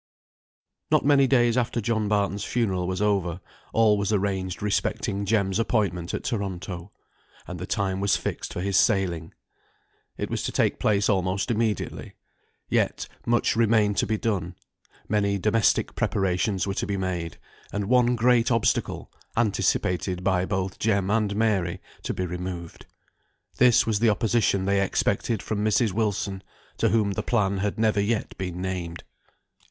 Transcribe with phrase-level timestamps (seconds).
[0.89, 3.39] Not many days after John Barton's funeral was over,
[3.71, 6.91] all was arranged respecting Jem's appointment at Toronto;
[7.47, 9.31] and the time was fixed for his sailing.
[10.17, 12.15] It was to take place almost immediately:
[12.67, 14.55] yet much remained to be done;
[15.07, 17.37] many domestic preparations were to be made;
[17.71, 22.87] and one great obstacle, anticipated by both Jem and Mary, to be removed.
[23.57, 25.91] This was the opposition they expected from Mrs.
[25.91, 26.41] Wilson,
[26.77, 29.03] to whom the plan had never yet been named.